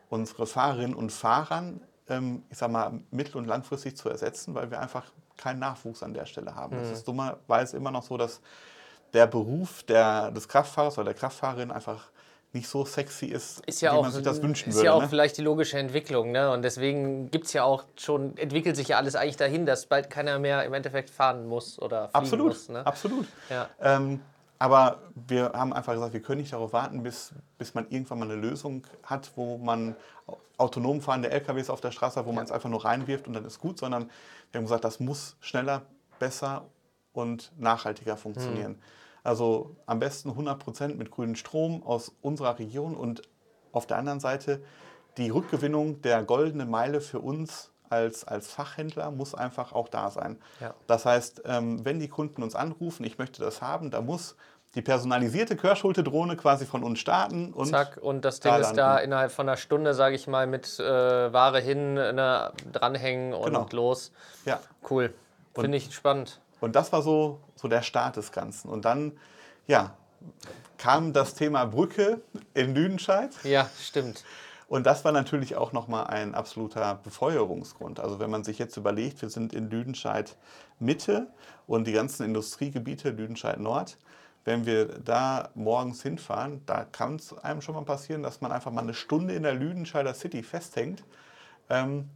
[0.08, 4.80] unsere Fahrerinnen und Fahrern, ähm, ich sag mal, mittel- und langfristig zu ersetzen, weil wir
[4.80, 5.04] einfach
[5.36, 6.76] keinen Nachwuchs an der Stelle haben.
[6.76, 6.92] Mhm.
[6.92, 8.40] ist dummerweise immer noch so, dass
[9.12, 12.10] der Beruf der, des Kraftfahrers oder der Kraftfahrerin einfach
[12.52, 14.86] nicht so sexy ist, ist ja wie auch, man sich das wünschen ist würde.
[14.86, 15.08] Ist ja auch ne?
[15.08, 16.32] vielleicht die logische Entwicklung.
[16.32, 16.50] Ne?
[16.50, 20.10] Und deswegen gibt es ja auch schon, entwickelt sich ja alles eigentlich dahin, dass bald
[20.10, 22.68] keiner mehr im Endeffekt fahren muss oder fliegen absolut, muss.
[22.68, 22.86] Ne?
[22.86, 23.26] Absolut.
[23.50, 23.68] Ja.
[23.80, 24.20] Ähm,
[24.58, 28.30] aber wir haben einfach gesagt, wir können nicht darauf warten, bis, bis man irgendwann mal
[28.30, 29.94] eine Lösung hat, wo man
[30.56, 32.36] autonom fahrende LKWs auf der Straße hat, wo ja.
[32.36, 34.10] man es einfach nur reinwirft und dann ist gut, sondern
[34.50, 35.82] wir haben gesagt, das muss schneller,
[36.18, 36.64] besser
[37.12, 38.72] und nachhaltiger funktionieren.
[38.72, 38.82] Mhm.
[39.28, 43.22] Also am besten 100% mit grünem Strom aus unserer Region und
[43.72, 44.62] auf der anderen Seite
[45.18, 50.38] die Rückgewinnung der goldenen Meile für uns als, als Fachhändler muss einfach auch da sein.
[50.60, 50.74] Ja.
[50.86, 54.34] Das heißt, ähm, wenn die Kunden uns anrufen, ich möchte das haben, da muss
[54.74, 57.52] die personalisierte Körschulte-Drohne quasi von uns starten.
[57.52, 60.46] Und Zack, und das Ding da ist da innerhalb von einer Stunde, sage ich mal,
[60.46, 63.66] mit äh, Ware hin, ne, dranhängen und genau.
[63.72, 64.10] los.
[64.46, 64.60] Ja.
[64.88, 65.12] Cool.
[65.54, 66.40] Finde ich spannend.
[66.60, 68.68] Und das war so, so der Start des Ganzen.
[68.68, 69.12] Und dann,
[69.66, 69.96] ja,
[70.76, 72.20] kam das Thema Brücke
[72.54, 73.30] in Lüdenscheid.
[73.44, 74.24] Ja, stimmt.
[74.68, 78.00] Und das war natürlich auch nochmal ein absoluter Befeuerungsgrund.
[78.00, 80.36] Also wenn man sich jetzt überlegt, wir sind in Lüdenscheid
[80.78, 81.28] Mitte
[81.66, 83.96] und die ganzen Industriegebiete Lüdenscheid Nord.
[84.44, 88.70] Wenn wir da morgens hinfahren, da kann es einem schon mal passieren, dass man einfach
[88.70, 91.02] mal eine Stunde in der Lüdenscheider City festhängt.
[91.70, 92.10] Ähm,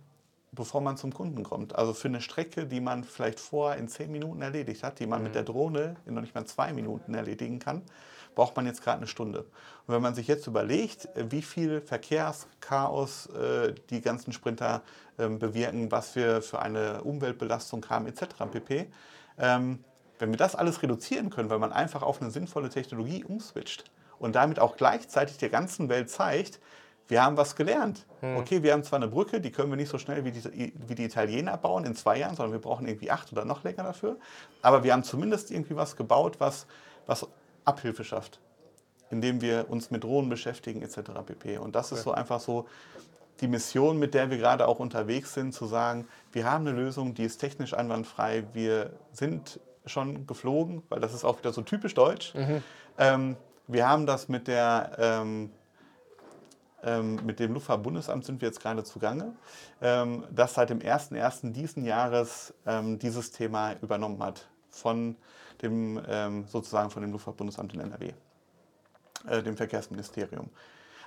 [0.53, 1.75] bevor man zum Kunden kommt.
[1.75, 5.21] Also für eine Strecke, die man vielleicht vorher in zehn Minuten erledigt hat, die man
[5.21, 5.25] mhm.
[5.25, 7.83] mit der Drohne in noch nicht mal zwei Minuten erledigen kann,
[8.35, 9.41] braucht man jetzt gerade eine Stunde.
[9.41, 14.83] Und wenn man sich jetzt überlegt, wie viel Verkehrschaos äh, die ganzen Sprinter
[15.17, 18.27] äh, bewirken, was wir für eine Umweltbelastung haben etc.
[18.51, 18.87] pp.
[19.39, 19.83] Ähm,
[20.19, 23.85] wenn wir das alles reduzieren können, weil man einfach auf eine sinnvolle Technologie umswitcht
[24.19, 26.61] und damit auch gleichzeitig der ganzen Welt zeigt,
[27.13, 28.07] wir haben was gelernt.
[28.21, 28.39] Hm.
[28.39, 30.95] Okay, wir haben zwar eine Brücke, die können wir nicht so schnell wie die, wie
[30.95, 34.17] die Italiener bauen in zwei Jahren, sondern wir brauchen irgendwie acht oder noch länger dafür.
[34.63, 36.67] Aber wir haben zumindest irgendwie was gebaut, was,
[37.07, 37.27] was
[37.67, 38.41] Abhilfe schafft,
[39.11, 41.11] indem wir uns mit Drohnen beschäftigen etc.
[41.27, 41.59] pp.
[41.59, 41.99] Und das okay.
[41.99, 42.67] ist so einfach so
[43.43, 47.13] die Mission, mit der wir gerade auch unterwegs sind, zu sagen, wir haben eine Lösung,
[47.13, 51.93] die ist technisch einwandfrei, wir sind schon geflogen, weil das ist auch wieder so typisch
[51.93, 52.35] deutsch.
[52.35, 52.63] Mhm.
[52.97, 55.51] Ähm, wir haben das mit der ähm,
[57.25, 59.37] mit dem Luftfahrtbundesamt sind wir jetzt gerade zugange,
[59.81, 61.53] ähm, das seit dem 01.01.
[61.53, 65.17] diesen Jahres ähm, dieses Thema übernommen hat von
[65.63, 68.13] dem, ähm, sozusagen von dem Luftfahrtbundesamt in NRW,
[69.29, 70.51] äh, dem Verkehrsministerium.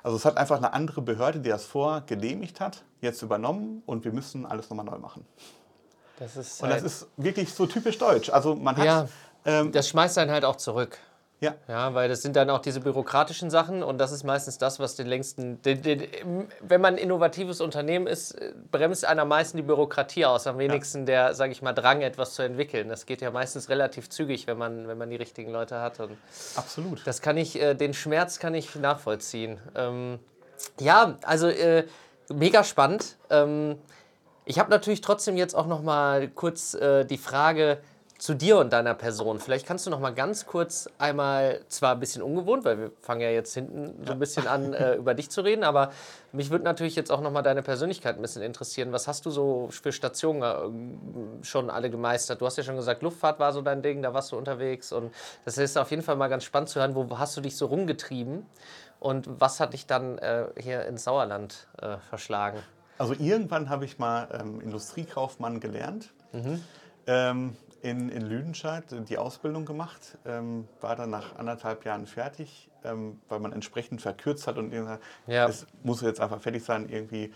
[0.02, 4.06] Also es hat einfach eine andere Behörde, die das vorher genehmigt hat, jetzt übernommen und
[4.06, 5.26] wir müssen alles nochmal neu machen.
[6.20, 8.30] Das ist und das halt ist wirklich so typisch deutsch.
[8.30, 9.08] Also man hat, ja,
[9.46, 11.00] ähm, das schmeißt einen halt auch zurück.
[11.42, 11.54] Ja.
[11.68, 14.96] ja, weil das sind dann auch diese bürokratischen Sachen und das ist meistens das, was
[14.96, 15.62] den längsten.
[15.64, 18.38] Den, den, wenn man ein innovatives Unternehmen ist,
[18.72, 21.06] bremst einer meistens die Bürokratie aus, am wenigsten ja.
[21.06, 22.88] der, sage ich mal, Drang, etwas zu entwickeln.
[22.88, 26.00] Das geht ja meistens relativ zügig, wenn man, wenn man die richtigen Leute hat.
[26.00, 26.18] Und
[26.56, 27.06] Absolut.
[27.06, 29.60] Das kann ich, äh, den Schmerz kann ich nachvollziehen.
[29.76, 30.20] Ähm,
[30.80, 31.86] ja, also äh,
[32.34, 33.18] mega spannend.
[33.30, 33.78] Ähm,
[34.46, 37.80] ich habe natürlich trotzdem jetzt auch noch mal kurz äh, die Frage
[38.18, 39.40] zu dir und deiner Person.
[39.40, 43.22] Vielleicht kannst du noch mal ganz kurz einmal, zwar ein bisschen ungewohnt, weil wir fangen
[43.22, 45.92] ja jetzt hinten so ein bisschen an, äh, über dich zu reden, aber
[46.32, 48.94] mich würde natürlich jetzt auch noch mal deine Persönlichkeit ein bisschen interessieren.
[48.94, 52.40] Was hast du so für Stationen äh, schon alle gemeistert?
[52.40, 55.14] Du hast ja schon gesagt, Luftfahrt war so dein Ding, da warst du unterwegs und
[55.44, 57.66] das ist auf jeden Fall mal ganz spannend zu hören, wo hast du dich so
[57.66, 58.46] rumgetrieben
[59.00, 62.60] und was hat dich dann äh, hier ins Sauerland äh, verschlagen?
[62.98, 66.12] Also irgendwann habe ich mal ähm, Industriekaufmann gelernt.
[66.32, 66.64] Mhm.
[67.08, 73.22] Ähm, in, in Lüdenscheid die Ausbildung gemacht, ähm, war dann nach anderthalb Jahren fertig, ähm,
[73.30, 74.74] weil man entsprechend verkürzt hat und
[75.28, 75.48] ja.
[75.48, 77.32] es muss jetzt einfach fertig sein, irgendwie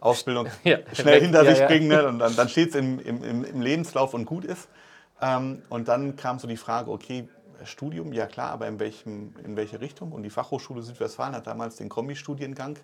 [0.00, 2.06] Ausbildung ja, schnell weg, hinter ja, sich bringen ne?
[2.08, 4.68] und dann, dann steht es im, im, im, Lebenslauf und gut ist.
[5.20, 7.28] Ähm, und dann kam so die Frage, okay,
[7.64, 10.10] Studium, ja klar, aber in, welchem, in welche Richtung?
[10.10, 12.76] Und die Fachhochschule Südwestfalen hat damals den Kombi-Studiengang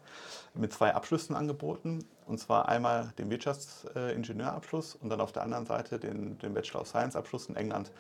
[0.54, 2.04] mit zwei Abschlüssen angeboten.
[2.28, 6.88] Und zwar einmal den Wirtschaftsingenieurabschluss und dann auf der anderen Seite den, den Bachelor of
[6.88, 7.90] Science-Abschluss in England.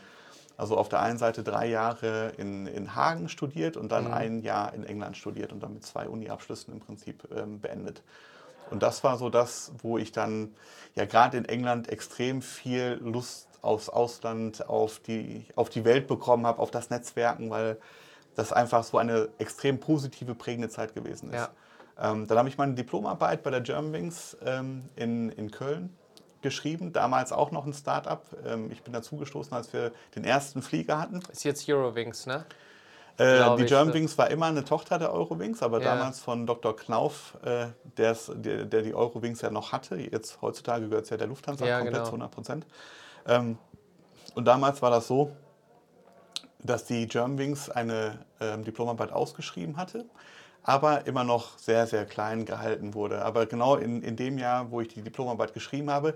[0.58, 4.12] Also auf der einen Seite drei Jahre in, in Hagen studiert und dann mhm.
[4.12, 8.02] ein Jahr in England studiert und dann mit zwei Uni-Abschlüssen im Prinzip ähm, beendet.
[8.70, 10.54] Und das war so das, wo ich dann
[10.94, 16.46] ja gerade in England extrem viel Lust aufs Ausland, auf die, auf die Welt bekommen
[16.46, 17.78] habe, auf das Netzwerken, weil
[18.34, 21.36] das einfach so eine extrem positive, prägende Zeit gewesen ist.
[21.36, 21.50] Ja.
[22.00, 25.96] Ähm, dann habe ich meine Diplomarbeit bei der Germanwings ähm, in, in Köln
[26.42, 28.22] geschrieben, damals auch noch ein Startup.
[28.46, 31.20] Ähm, ich bin dazugestoßen, als wir den ersten Flieger hatten.
[31.32, 32.44] Ist jetzt Eurowings, ne?
[33.16, 35.96] Äh, die Germanwings war immer eine Tochter der Eurowings, aber ja.
[35.96, 36.76] damals von Dr.
[36.76, 39.96] Knauf, äh, der, der die Eurowings ja noch hatte.
[39.96, 42.04] Jetzt heutzutage gehört es ja der Lufthansa ja, komplett genau.
[42.04, 42.66] zu 100 Prozent.
[43.26, 43.58] Ähm,
[44.36, 45.32] und damals war das so,
[46.60, 50.04] dass die Germanwings eine ähm, Diplomarbeit ausgeschrieben hatte
[50.68, 53.24] aber immer noch sehr, sehr klein gehalten wurde.
[53.24, 56.12] Aber genau in, in dem Jahr, wo ich die Diplomarbeit geschrieben habe,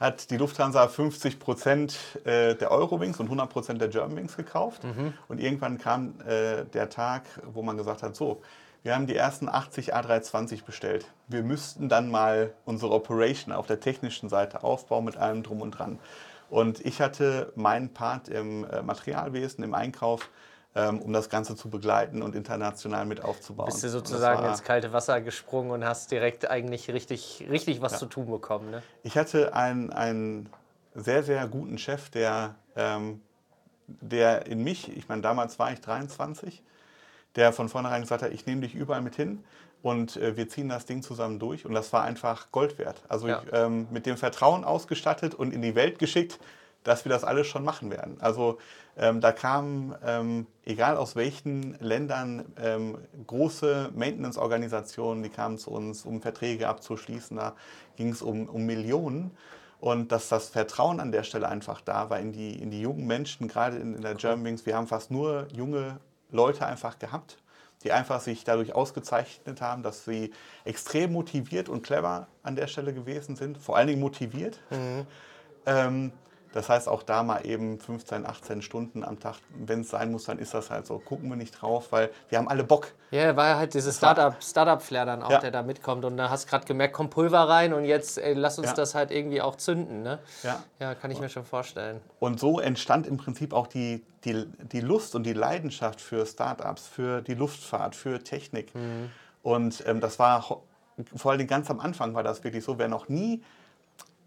[0.00, 4.82] hat die Lufthansa 50 Prozent äh, der Eurowings und 100 Prozent der Germanwings gekauft.
[4.82, 5.14] Mhm.
[5.28, 8.42] Und irgendwann kam äh, der Tag, wo man gesagt hat, so,
[8.82, 11.06] wir haben die ersten 80 A320 bestellt.
[11.28, 15.70] Wir müssten dann mal unsere Operation auf der technischen Seite aufbauen mit allem drum und
[15.70, 16.00] dran.
[16.50, 20.30] Und ich hatte meinen Part im äh, Materialwesen, im Einkauf
[20.74, 23.66] um das Ganze zu begleiten und international mit aufzubauen.
[23.66, 27.98] Bist du sozusagen ins kalte Wasser gesprungen und hast direkt eigentlich richtig, richtig was ja.
[27.98, 28.70] zu tun bekommen?
[28.70, 28.82] Ne?
[29.04, 30.48] Ich hatte einen, einen
[30.94, 33.20] sehr, sehr guten Chef, der, ähm,
[33.86, 36.62] der in mich, ich meine, damals war ich 23,
[37.36, 39.44] der von vornherein gesagt hat, ich nehme dich überall mit hin
[39.82, 41.66] und äh, wir ziehen das Ding zusammen durch.
[41.66, 43.02] Und das war einfach Gold wert.
[43.08, 43.42] Also ja.
[43.44, 46.38] ich, ähm, mit dem Vertrauen ausgestattet und in die Welt geschickt,
[46.84, 48.16] dass wir das alles schon machen werden.
[48.20, 48.58] Also
[48.96, 56.04] ähm, da kamen, ähm, egal aus welchen Ländern, ähm, große Maintenance-Organisationen, die kamen zu uns,
[56.04, 57.36] um Verträge abzuschließen.
[57.36, 57.54] Da
[57.96, 59.32] ging es um, um Millionen.
[59.80, 63.06] Und dass das Vertrauen an der Stelle einfach da war in die, in die jungen
[63.06, 64.64] Menschen, gerade in, in der Germanwings.
[64.64, 65.98] Wir haben fast nur junge
[66.30, 67.38] Leute einfach gehabt,
[67.82, 70.32] die einfach sich dadurch ausgezeichnet haben, dass sie
[70.64, 74.60] extrem motiviert und clever an der Stelle gewesen sind, vor allen Dingen motiviert.
[74.70, 76.12] Mhm.
[76.54, 80.24] Das heißt, auch da mal eben 15, 18 Stunden am Tag, wenn es sein muss,
[80.24, 81.00] dann ist das halt so.
[81.00, 82.92] Gucken wir nicht drauf, weil wir haben alle Bock.
[83.10, 85.40] Ja, war halt dieses Startup-Flair Startup dann auch, ja.
[85.40, 86.04] der da mitkommt.
[86.04, 88.74] Und da hast du gerade gemerkt, kommt Pulver rein und jetzt ey, lass uns ja.
[88.74, 90.04] das halt irgendwie auch zünden.
[90.04, 90.20] Ne?
[90.44, 90.62] Ja.
[90.78, 92.00] ja, kann ich mir schon vorstellen.
[92.20, 96.86] Und so entstand im Prinzip auch die, die, die Lust und die Leidenschaft für Startups,
[96.86, 98.72] für die Luftfahrt, für Technik.
[98.76, 99.10] Mhm.
[99.42, 100.62] Und ähm, das war
[101.16, 103.42] vor allem ganz am Anfang war das wirklich so, wer noch nie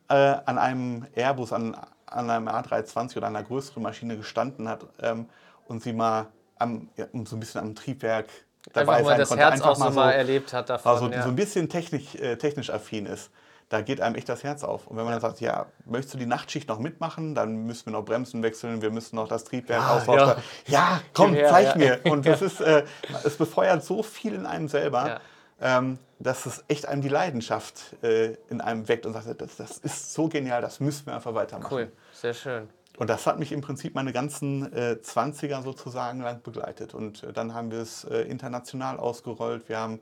[0.10, 5.28] äh, an einem Airbus, an an einem A320 oder einer größeren Maschine gestanden hat ähm,
[5.68, 8.28] und sie mal am, ja, so ein bisschen am Triebwerk
[8.74, 9.44] dabei einfach sein das konnte.
[9.44, 10.92] Herz einfach auch mal so mal erlebt hat davon.
[10.92, 11.24] Also ja.
[11.24, 13.30] so ein bisschen technisch, äh, technisch affin ist.
[13.70, 14.88] Da geht einem echt das Herz auf.
[14.88, 17.94] Und wenn man dann sagt, ja, möchtest du die Nachtschicht noch mitmachen, dann müssen wir
[17.94, 20.20] noch Bremsen wechseln, wir müssen noch das Triebwerk ah, ausbauen.
[20.20, 20.36] Ja.
[20.68, 21.02] ja.
[21.14, 22.00] komm, zeig mir.
[22.06, 22.86] Und das ist, äh,
[23.26, 25.20] es befeuert so viel in einem selber
[25.62, 29.78] ähm, dass es echt einem die Leidenschaft äh, in einem weckt und sagt, das, das
[29.78, 31.74] ist so genial, das müssen wir einfach weitermachen.
[31.74, 32.70] Cool, sehr schön.
[32.98, 36.96] Und das hat mich im Prinzip meine ganzen äh, 20er sozusagen lang begleitet.
[36.96, 39.70] Und äh, dann haben wir es äh, international ausgerollt.
[39.70, 40.00] Wir haben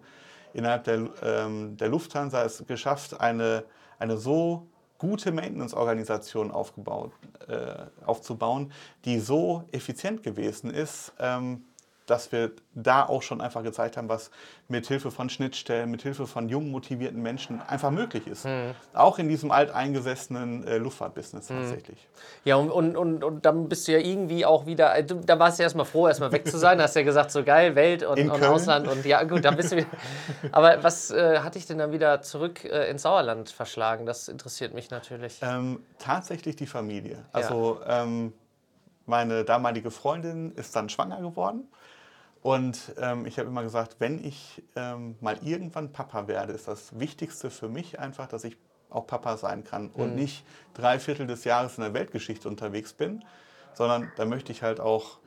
[0.54, 3.66] innerhalb der, ähm, der Lufthansa es geschafft, eine,
[4.00, 7.12] eine so gute Maintenance-Organisation aufgebaut,
[7.50, 8.72] äh, aufzubauen,
[9.04, 11.66] die so effizient gewesen ist, ähm,
[12.06, 14.30] dass wir da auch schon einfach gezeigt haben, was
[14.68, 18.46] mit Hilfe von Schnittstellen, mit Hilfe von jungen, motivierten Menschen einfach möglich ist.
[18.46, 18.72] Mhm.
[18.94, 21.60] Auch in diesem alteingesessenen äh, Luftfahrtbusiness mhm.
[21.60, 22.08] tatsächlich.
[22.44, 25.60] Ja, und, und, und, und dann bist du ja irgendwie auch wieder, äh, da warst
[25.60, 26.82] du erstmal froh, erstmal weg zu sein.
[26.86, 29.78] Hast ja gesagt, so geil, Welt und, und Ausland und ja, gut, dann bist du
[29.78, 29.88] wieder.
[30.52, 34.06] Aber was äh, hat dich denn dann wieder zurück äh, ins Sauerland verschlagen?
[34.06, 35.40] Das interessiert mich natürlich.
[35.42, 37.26] Ähm, tatsächlich die Familie.
[37.32, 38.04] Also ja.
[38.04, 38.34] ähm,
[39.06, 41.68] meine damalige Freundin ist dann schwanger geworden.
[42.46, 47.00] Und ähm, ich habe immer gesagt, wenn ich ähm, mal irgendwann Papa werde, ist das
[47.00, 48.56] Wichtigste für mich einfach, dass ich
[48.92, 50.16] auch Papa sein kann und mhm.
[50.18, 53.26] nicht drei Viertel des Jahres in der Weltgeschichte unterwegs bin,
[53.74, 55.18] sondern da möchte ich halt auch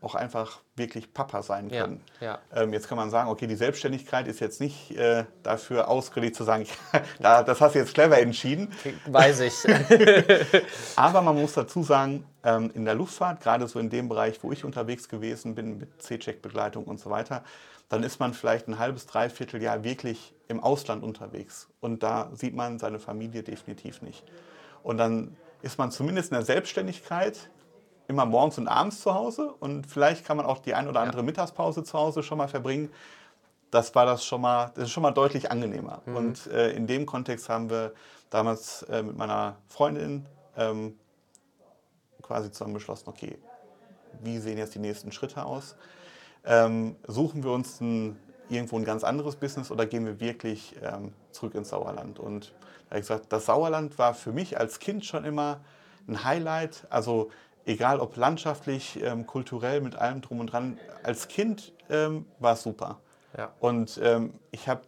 [0.00, 2.02] auch einfach wirklich Papa sein können.
[2.20, 2.62] Ja, ja.
[2.62, 6.44] Ähm, jetzt kann man sagen, okay, die Selbstständigkeit ist jetzt nicht äh, dafür ausgelegt zu
[6.44, 6.70] sagen, ich,
[7.18, 8.70] das hast du jetzt clever entschieden.
[9.06, 9.54] Weiß ich.
[10.96, 14.52] Aber man muss dazu sagen, ähm, in der Luftfahrt, gerade so in dem Bereich, wo
[14.52, 17.42] ich unterwegs gewesen bin, mit C-Check-Begleitung und so weiter,
[17.88, 21.68] dann ist man vielleicht ein halbes, dreiviertel Jahr wirklich im Ausland unterwegs.
[21.80, 24.24] Und da sieht man seine Familie definitiv nicht.
[24.82, 27.50] Und dann ist man zumindest in der Selbstständigkeit
[28.06, 31.18] immer morgens und abends zu Hause und vielleicht kann man auch die ein oder andere
[31.18, 31.24] ja.
[31.24, 32.90] Mittagspause zu Hause schon mal verbringen.
[33.70, 36.02] Das war das schon mal, das ist schon mal deutlich angenehmer.
[36.04, 36.16] Mhm.
[36.16, 37.92] Und äh, in dem Kontext haben wir
[38.28, 40.26] damals äh, mit meiner Freundin
[40.56, 40.98] ähm,
[42.26, 43.38] quasi zusammen beschlossen, okay,
[44.22, 45.76] wie sehen jetzt die nächsten Schritte aus?
[46.44, 51.12] Ähm, suchen wir uns ein, irgendwo ein ganz anderes Business oder gehen wir wirklich ähm,
[51.30, 52.18] zurück ins Sauerland?
[52.18, 52.52] Und
[52.88, 55.60] da habe ich gesagt, das Sauerland war für mich als Kind schon immer
[56.06, 56.86] ein Highlight.
[56.90, 57.30] Also
[57.66, 60.78] egal ob landschaftlich, ähm, kulturell, mit allem drum und dran.
[61.02, 63.00] Als Kind ähm, war es super.
[63.36, 63.52] Ja.
[63.60, 64.82] Und ähm, ich habe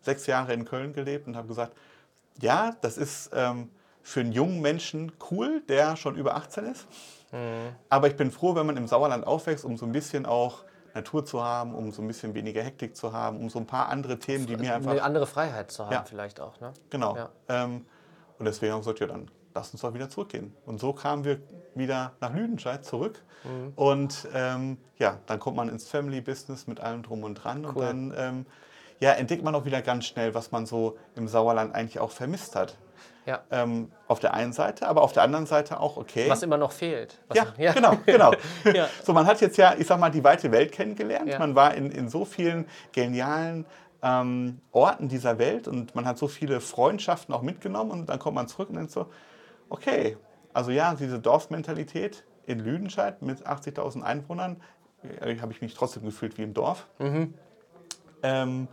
[0.00, 1.76] sechs Jahre in Köln gelebt und habe gesagt,
[2.40, 3.70] ja, das ist ähm,
[4.02, 6.86] für einen jungen Menschen cool, der schon über 18 ist.
[7.32, 7.74] Mhm.
[7.88, 11.24] Aber ich bin froh, wenn man im Sauerland aufwächst, um so ein bisschen auch Natur
[11.24, 14.18] zu haben, um so ein bisschen weniger Hektik zu haben, um so ein paar andere
[14.18, 14.90] Themen, die mir einfach...
[14.90, 16.04] Eine andere Freiheit zu haben ja.
[16.04, 16.60] vielleicht auch.
[16.60, 16.72] Ne?
[16.90, 17.16] Genau.
[17.16, 17.30] Ja.
[17.48, 17.86] Ähm,
[18.38, 20.54] und deswegen haben wir gesagt, ja, dann lass uns doch wieder zurückgehen.
[20.66, 21.40] Und so kamen wir
[21.74, 23.22] wieder nach Lüdenscheid zurück.
[23.44, 23.72] Mhm.
[23.76, 27.64] Und ähm, ja, dann kommt man ins Family Business mit allem drum und dran.
[27.64, 27.70] Cool.
[27.70, 28.46] Und dann ähm,
[29.00, 32.54] ja, entdeckt man auch wieder ganz schnell, was man so im Sauerland eigentlich auch vermisst
[32.54, 32.78] hat.
[33.24, 33.42] Ja.
[33.50, 36.28] Ähm, auf der einen Seite, aber auf der anderen Seite auch, okay.
[36.28, 37.20] Was immer noch fehlt.
[37.32, 38.32] Ja, ja, genau, genau.
[38.74, 38.88] ja.
[39.04, 41.28] So, man hat jetzt ja, ich sag mal, die weite Welt kennengelernt.
[41.28, 41.38] Ja.
[41.38, 43.64] Man war in, in so vielen genialen
[44.02, 48.34] ähm, Orten dieser Welt und man hat so viele Freundschaften auch mitgenommen und dann kommt
[48.34, 49.06] man zurück und denkt so,
[49.68, 50.16] okay,
[50.52, 54.60] also ja, diese Dorfmentalität in Lüdenscheid mit 80.000 Einwohnern,
[55.20, 56.88] äh, habe ich mich trotzdem gefühlt wie im Dorf.
[56.98, 57.34] Mhm.
[58.22, 58.68] Ähm,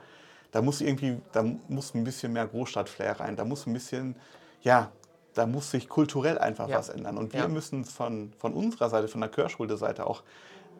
[0.52, 3.36] da muss irgendwie, da muss ein bisschen mehr Großstadtflair rein.
[3.36, 4.16] Da muss ein bisschen,
[4.62, 4.92] ja,
[5.34, 6.78] da muss sich kulturell einfach ja.
[6.78, 7.18] was ändern.
[7.18, 7.48] Und wir ja.
[7.48, 10.24] müssen von, von unserer Seite, von der Kirschschule-Seite auch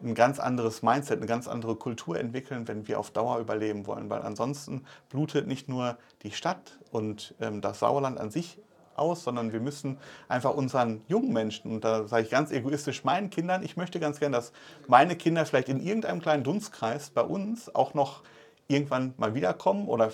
[0.02, 4.08] ein ganz anderes Mindset, eine ganz andere Kultur entwickeln, wenn wir auf Dauer überleben wollen.
[4.10, 8.58] Weil ansonsten blutet nicht nur die Stadt und ähm, das Sauerland an sich
[8.96, 13.30] aus, sondern wir müssen einfach unseren jungen Menschen, und da sage ich ganz egoistisch meinen
[13.30, 14.52] Kindern, ich möchte ganz gern, dass
[14.86, 18.22] meine Kinder vielleicht in irgendeinem kleinen Dunstkreis bei uns auch noch
[18.68, 20.10] irgendwann mal wiederkommen oder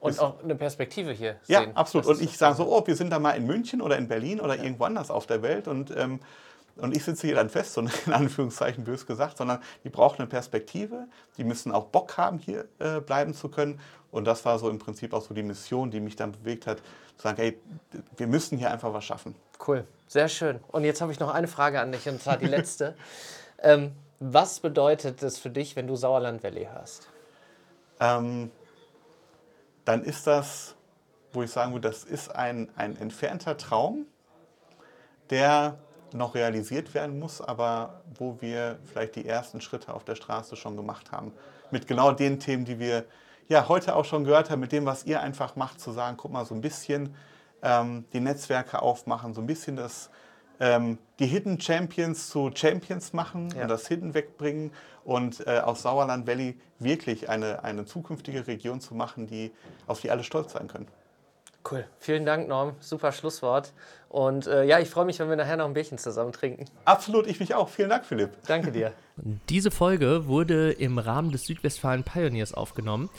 [0.00, 1.62] und auch eine Perspektive hier sehen.
[1.62, 2.06] Ja, absolut.
[2.06, 4.56] Und ich sage so, oh, wir sind da mal in München oder in Berlin oder
[4.56, 4.64] ja.
[4.64, 6.20] irgendwo anders auf der Welt und, ähm,
[6.76, 10.26] und ich sitze hier dann fest, so in Anführungszeichen bös gesagt, sondern die brauchen eine
[10.26, 13.80] Perspektive, die müssen auch Bock haben, hier äh, bleiben zu können.
[14.10, 16.78] Und das war so im Prinzip auch so die Mission, die mich dann bewegt hat,
[17.16, 17.58] zu sagen, hey,
[18.16, 19.36] wir müssen hier einfach was schaffen.
[19.66, 20.58] Cool, sehr schön.
[20.68, 22.96] Und jetzt habe ich noch eine Frage an dich, und zwar die letzte.
[23.62, 27.08] ähm, was bedeutet es für dich, wenn du Sauerland Valley hörst?
[28.00, 28.50] Ähm,
[29.84, 30.76] dann ist das,
[31.32, 34.06] wo ich sagen würde, das ist ein, ein entfernter Traum,
[35.30, 35.78] der
[36.12, 40.76] noch realisiert werden muss, aber wo wir vielleicht die ersten Schritte auf der Straße schon
[40.76, 41.32] gemacht haben.
[41.70, 43.04] Mit genau den Themen, die wir
[43.48, 46.32] ja, heute auch schon gehört haben, mit dem, was ihr einfach macht, zu sagen, guck
[46.32, 47.14] mal, so ein bisschen
[47.62, 50.10] ähm, die Netzwerke aufmachen, so ein bisschen das,
[50.60, 53.62] ähm, die Hidden Champions zu Champions machen ja.
[53.62, 54.72] und das Hidden wegbringen
[55.04, 59.50] und äh, aus Sauerland Valley wirklich eine, eine zukünftige Region zu machen, die,
[59.86, 60.86] auf die alle stolz sein können.
[61.68, 61.84] Cool.
[61.98, 62.74] Vielen Dank, Norm.
[62.80, 63.74] Super Schlusswort.
[64.08, 66.64] Und äh, ja, ich freue mich, wenn wir nachher noch ein Bierchen zusammen trinken.
[66.86, 67.68] Absolut, ich mich auch.
[67.68, 68.30] Vielen Dank, Philipp.
[68.46, 68.92] Danke dir.
[69.48, 73.10] Diese Folge wurde im Rahmen des Südwestfalen Pioneers aufgenommen.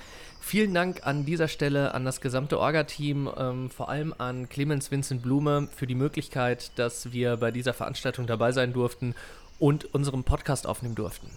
[0.43, 5.21] Vielen Dank an dieser Stelle an das gesamte Orga-Team, ähm, vor allem an Clemens Vincent
[5.21, 9.15] Blume für die Möglichkeit, dass wir bei dieser Veranstaltung dabei sein durften
[9.59, 11.27] und unseren Podcast aufnehmen durften.